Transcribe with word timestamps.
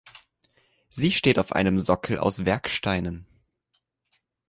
Sie 0.89 1.11
steht 1.11 1.37
auf 1.37 1.53
einem 1.53 1.77
Sockel 1.77 2.17
aus 2.17 2.43
Werksteinen. 2.43 3.27